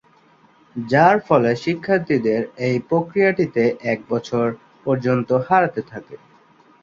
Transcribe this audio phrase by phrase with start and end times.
[0.75, 3.63] যার ফলে শিক্ষার্থীদের এই প্রক্রিয়াটিতে
[3.85, 4.45] এক বছর
[4.85, 6.15] পর্যন্ত হারাতে থাকে।